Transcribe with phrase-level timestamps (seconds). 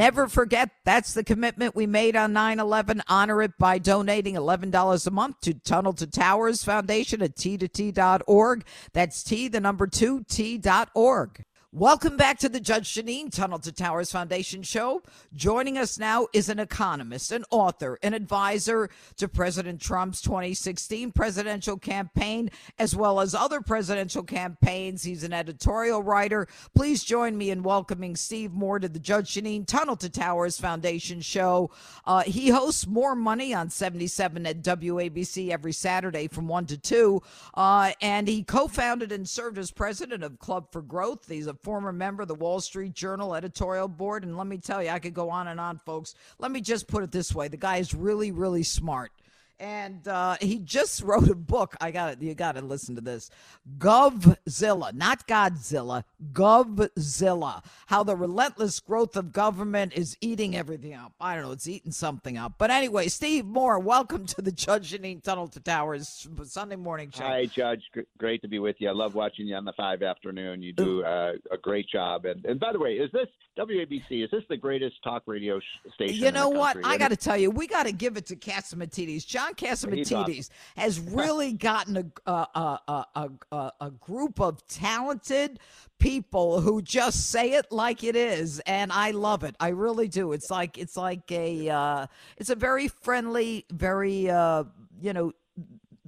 [0.00, 3.02] Never forget that's the commitment we made on 9 11.
[3.06, 8.64] Honor it by donating $11 a month to Tunnel to Towers Foundation at t2t.org.
[8.94, 11.44] That's T, the number two, T.org.
[11.72, 15.04] Welcome back to the Judge Jeanine Tunnel to Towers Foundation show.
[15.36, 21.78] Joining us now is an economist, an author, an advisor to President Trump's 2016 presidential
[21.78, 25.04] campaign, as well as other presidential campaigns.
[25.04, 26.48] He's an editorial writer.
[26.74, 31.20] Please join me in welcoming Steve Moore to the Judge Jeanine Tunnel to Towers Foundation
[31.20, 31.70] show.
[32.04, 37.22] Uh, he hosts More Money on 77 at WABC every Saturday from 1 to 2.
[37.54, 41.28] Uh, and he co founded and served as president of Club for Growth.
[41.28, 44.24] He's a former member of the Wall Street Journal editorial board.
[44.24, 46.14] And let me tell you, I could go on and on, folks.
[46.38, 49.12] Let me just put it this way the guy is really, really smart
[49.60, 51.76] and uh, he just wrote a book.
[51.80, 52.22] I got it.
[52.22, 53.30] You got to listen to this.
[53.78, 56.04] Govzilla, not Godzilla.
[56.32, 57.62] Govzilla.
[57.86, 61.12] How the relentless growth of government is eating everything up.
[61.20, 61.52] I don't know.
[61.52, 62.54] It's eating something up.
[62.58, 67.24] But anyway, Steve Moore, welcome to the Judge Jeanine Tunnel to Towers Sunday morning show.
[67.24, 67.82] Hi, Judge.
[68.18, 68.88] Great to be with you.
[68.88, 70.62] I love watching you on the five afternoon.
[70.62, 72.24] You do uh, a great job.
[72.24, 74.24] And and by the way, is this WABC?
[74.24, 75.60] Is this the greatest talk radio
[75.94, 76.16] station?
[76.16, 76.78] You know what?
[76.84, 79.26] I got to tell you, we got to give it to Catsimatidis.
[79.26, 82.80] John John Catsimatidis has really gotten a, a,
[83.14, 85.58] a, a, a group of talented
[85.98, 89.54] people who just say it like it is, and I love it.
[89.60, 90.32] I really do.
[90.32, 92.06] It's like it's like a uh,
[92.38, 94.64] it's a very friendly, very uh,
[95.00, 95.32] you know,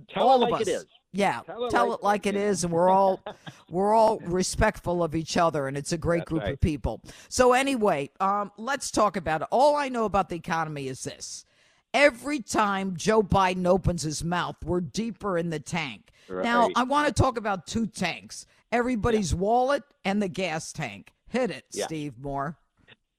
[0.09, 0.69] Tell all of like us.
[0.69, 0.87] It is.
[1.15, 3.21] Yeah, tell, tell like, it like it is, and we're all
[3.71, 6.55] we're all respectful of each other, and it's a great That's group right.
[6.55, 7.03] of people.
[7.29, 9.49] So anyway, um, let's talk about it.
[9.51, 11.45] All I know about the economy is this:
[11.95, 16.11] every time Joe Biden opens his mouth, we're deeper in the tank.
[16.29, 16.45] Right.
[16.45, 21.13] Now, I want to talk about two tanks: everybody's wallet and the gas tank.
[21.29, 21.87] Hit it, Yeah.
[21.87, 22.59] Steve Moore.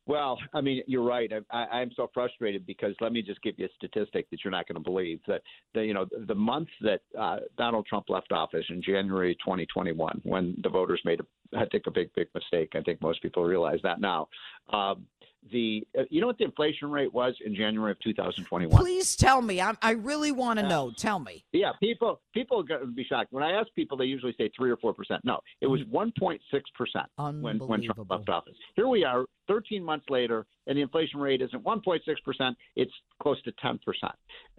[0.06, 1.32] Well, I mean, you're right.
[1.32, 4.52] I, I, I'm so frustrated because let me just give you a statistic that you're
[4.52, 5.42] not going to believe that
[5.74, 10.58] the you know the month that uh, Donald Trump left office in January 2021, when
[10.62, 12.74] the voters made a, I think a big big mistake.
[12.76, 14.28] I think most people realize that now.
[14.74, 15.06] Um,
[15.52, 18.80] the uh, you know what the inflation rate was in January of 2021?
[18.80, 19.62] Please tell me.
[19.62, 20.92] I'm, I really want to know.
[20.96, 21.44] Tell me.
[21.52, 23.98] Yeah, people people are going to be shocked when I ask people.
[23.98, 25.22] They usually say three or four percent.
[25.24, 26.40] No, it was 1.6
[26.76, 27.06] percent
[27.42, 28.56] when when Trump left office.
[28.76, 32.58] Here we are, 13 months later, and the inflation rate isn't 1.6 percent.
[32.76, 34.14] It's close to 10 percent.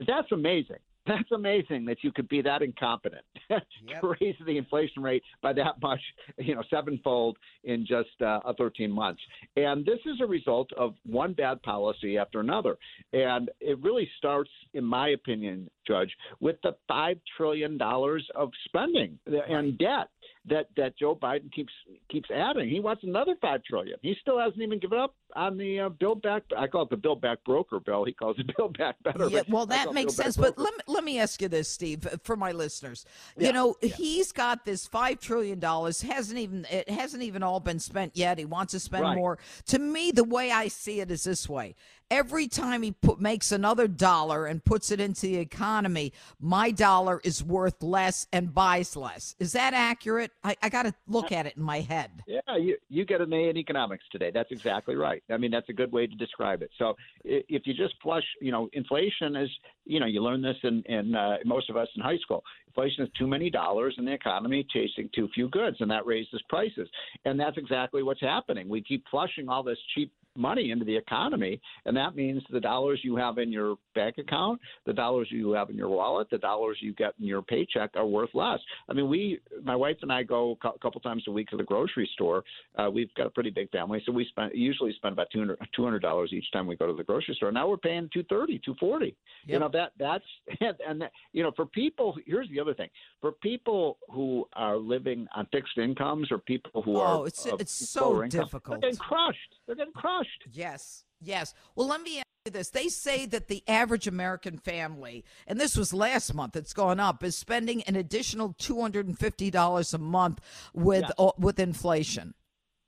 [0.06, 0.78] That's amazing.
[1.06, 5.80] That's amazing that you could be that incompetent to raise the inflation rate by that
[5.82, 6.00] much,
[6.38, 9.20] you know, sevenfold in just uh, 13 months.
[9.56, 12.76] And this is a result of one bad policy after another.
[13.12, 16.10] And it really starts, in my opinion, Judge,
[16.40, 20.08] with the five trillion dollars of spending and debt
[20.48, 21.72] that that Joe Biden keeps
[22.10, 22.68] keeps adding.
[22.68, 23.98] He wants another five trillion.
[24.02, 26.42] He still hasn't even given up on the uh, Build Back.
[26.56, 28.04] I call it the Build Back Broker bill.
[28.04, 29.28] He calls it Build Back Better.
[29.28, 30.36] Yeah, well, that makes sense.
[30.36, 33.04] But let me, let me ask you this, Steve, for my listeners.
[33.38, 33.94] You know, yeah.
[33.94, 36.00] he's got this five trillion dollars.
[36.00, 38.38] hasn't even It hasn't even all been spent yet.
[38.38, 39.16] He wants to spend Right.
[39.16, 39.38] more.
[39.66, 41.74] To me, the way I see it is this way:
[42.10, 47.20] every time he put, makes another dollar and puts it into the economy, my dollar
[47.24, 49.34] is worth less and buys less.
[49.38, 50.30] Is that accurate?
[50.42, 52.10] I, I got to look at it in my head.
[52.26, 54.30] Yeah, you you get an A in economics today.
[54.32, 55.22] That's exactly right.
[55.30, 56.70] I mean, that's a good way to describe it.
[56.78, 59.50] So if you just flush, you know, inflation is,
[59.86, 62.42] you know, you learn this in in uh, most of us in high school.
[62.68, 66.42] Inflation is too many dollars in the economy chasing too few goods, and that raises
[66.48, 66.88] prices.
[67.24, 68.68] And that's exactly what's happening.
[68.68, 73.00] We keep flushing all this cheap money into the economy, and that means the dollars
[73.02, 76.78] you have in your bank account, the dollars you have in your wallet, the dollars
[76.80, 78.58] you get in your paycheck are worth less.
[78.88, 81.62] I mean, we, my wife and I, go a couple times a week to the
[81.64, 82.42] grocery store.
[82.76, 86.02] Uh, we've got a pretty big family, so we spend usually spend about two hundred
[86.02, 87.52] dollars each time we go to the grocery store.
[87.52, 89.16] Now we're paying two thirty, two forty.
[89.46, 89.60] You Yep.
[89.60, 90.24] know that that's
[90.60, 92.16] and, and that, you know for people.
[92.26, 92.88] Here's the other thing:
[93.20, 97.60] for people who are living on fixed incomes or people who are Oh, it's of
[97.60, 98.80] it's so income, difficult.
[98.80, 99.53] They're crushed.
[99.66, 100.44] They're getting crushed.
[100.52, 101.54] Yes, yes.
[101.74, 102.70] Well, let me ask you this.
[102.70, 107.24] They say that the average American family, and this was last month, it's gone up,
[107.24, 110.40] is spending an additional $250 a month
[110.74, 111.12] with Yes.
[111.18, 112.34] uh, with inflation.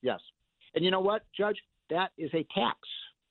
[0.02, 0.20] Yes.
[0.74, 1.56] And you know what, Judge?
[1.88, 2.78] That is a tax,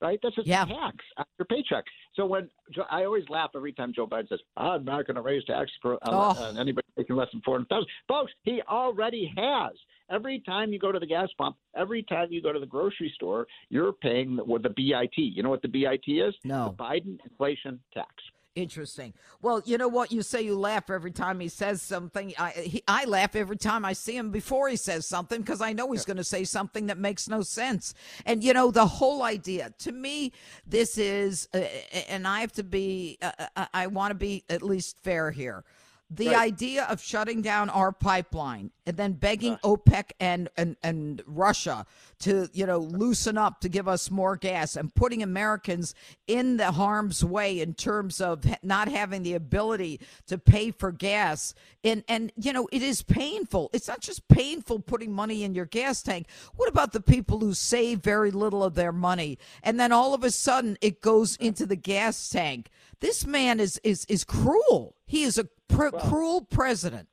[0.01, 0.18] right?
[0.24, 0.65] That's a Yeah.
[0.65, 1.83] tax on your paycheck.
[2.15, 2.50] So when
[2.89, 5.95] I always laugh every time Joe Biden says, "I'm not going to raise taxes for
[5.95, 5.98] uh,
[6.38, 6.56] Oh.
[6.57, 7.89] anybody making less than four hundred thousand.
[8.07, 9.74] Folks, he already has.
[10.12, 13.12] Every time you go to the gas pump, every time you go to the grocery
[13.16, 15.18] store, you're paying with the BIT.
[15.18, 16.36] You know what the BIT is?
[16.44, 16.75] No.
[16.78, 18.13] The Biden inflation tax.
[18.56, 19.13] Interesting.
[19.42, 20.13] Well, you know what?
[20.13, 22.34] You say you laugh every time he says something.
[22.40, 25.74] I, he, I laugh every time I see him before he says something because I
[25.74, 26.08] know he's yeah.
[26.08, 27.94] going to say something that makes no sense.
[28.25, 30.31] And, you know, the whole idea to me,
[30.66, 31.63] this is, uh,
[32.08, 35.66] and I have to be, uh, uh I want to be at least fair here
[36.12, 36.38] the right.
[36.38, 41.86] idea of shutting down our pipeline and then begging OPEC and, and, and Russia
[42.19, 45.96] to, you know, loosen up to give us more gas and putting Americans
[46.28, 51.56] in the harm's way in terms of not having the ability to pay for gas.
[51.84, 53.72] And, and, you know, it is painful.
[53.74, 56.28] It's not just painful putting money in your gas tank.
[56.56, 60.24] What about the people who save very little of their money and then all of
[60.24, 62.69] a sudden it goes into the gas tank?
[63.00, 64.96] This man is, is, is cruel.
[65.06, 67.07] He is a pr- well, cruel president.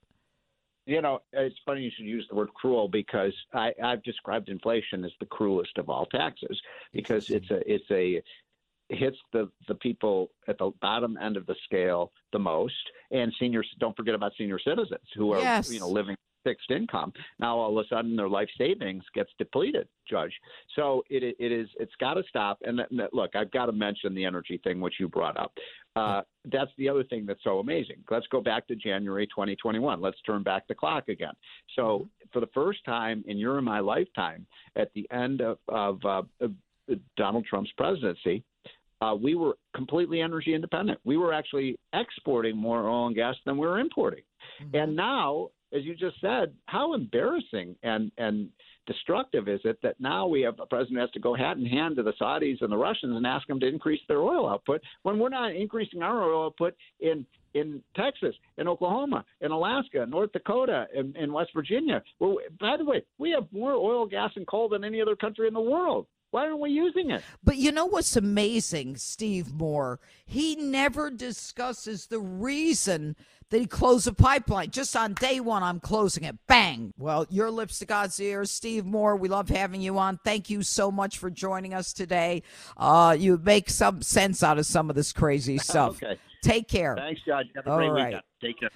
[0.87, 5.05] You know, it's funny you should use the word cruel because I, I've described inflation
[5.05, 6.61] as the cruelest of all taxes
[6.93, 8.21] because it's a it's a
[8.89, 12.75] hits the the people at the bottom end of the scale the most
[13.11, 15.73] and seniors don't forget about senior citizens who are yes.
[15.73, 17.13] you know living fixed income.
[17.39, 20.33] Now all of a sudden their life savings gets depleted, Judge.
[20.77, 22.59] So it it is it's got to stop.
[22.65, 22.81] And
[23.13, 25.53] look, I've got to mention the energy thing, which you brought up.
[25.95, 27.97] Uh, that's the other thing that's so amazing.
[28.11, 30.01] Let's go back to January 2021.
[30.01, 31.35] Let's turn back the clock again.
[31.77, 32.05] So mm-hmm.
[32.33, 34.47] for the first time in your and my lifetime,
[34.77, 36.23] at the end of, of uh,
[37.17, 38.43] Donald Trump's presidency,
[39.03, 40.99] uh, we were completely energy independent.
[41.05, 44.23] We were actually exporting more oil and gas than we were importing.
[44.63, 44.77] Mm-hmm.
[44.77, 48.49] And now as you just said, how embarrassing and and
[48.87, 51.97] destructive is it that now we have a president has to go hat in hand
[51.97, 55.19] to the Saudis and the Russians and ask them to increase their oil output when
[55.19, 57.25] we're not increasing our oil output in
[57.55, 62.03] in Texas, in Oklahoma, in Alaska, North Dakota, in, in West Virginia.
[62.19, 65.49] Well, by the way, we have more oil, gas, and coal than any other country
[65.49, 66.07] in the world.
[66.33, 67.23] Why aren't we using it?
[67.45, 70.01] But you know what's amazing, Steve Moore?
[70.25, 73.17] He never discusses the reason
[73.51, 74.71] that he closed the pipeline.
[74.71, 76.37] Just on day one, I'm closing it.
[76.49, 76.95] Bang.
[76.97, 78.51] Well, your lips to God's ears.
[78.51, 80.19] Steve Moore, we love having you on.
[80.25, 82.43] Thank you so much for joining us today.
[82.79, 86.03] Uh, you make some sense out of some of this crazy stuff.
[86.03, 86.19] okay.
[86.43, 86.97] Take care.
[86.97, 87.47] Thanks, Judge.
[87.55, 88.05] Have a All great right.
[88.07, 88.23] weekend.
[88.43, 88.71] Take care.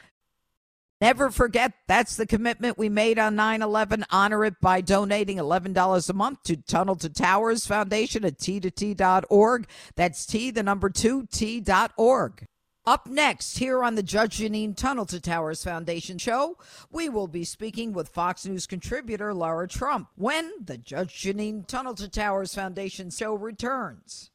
[1.01, 4.07] Never forget that's the commitment we made on 9 11.
[4.11, 9.69] Honor it by donating $11 a month to Tunnel to Towers Foundation at t2t.org.
[9.95, 12.47] That's T, the number two, T.org.
[12.87, 16.57] Up next, here on the Judge Jeanine Tunnel to Towers Foundation show,
[16.91, 21.97] we will be speaking with Fox News contributor Laura Trump when the Judge Jeanine Tunnel
[21.97, 24.31] to Towers Foundation show returns.